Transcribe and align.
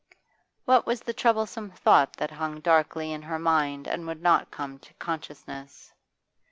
What 0.65 0.87
was 0.87 1.01
the 1.01 1.13
troublesome 1.13 1.69
thought 1.69 2.13
that 2.13 2.31
hung 2.31 2.59
darkly 2.59 3.11
in 3.11 3.21
her 3.21 3.37
mind 3.37 3.87
and 3.87 4.07
would 4.07 4.19
not 4.23 4.49
come 4.49 4.79
to 4.79 4.93
consciousness? 4.95 5.93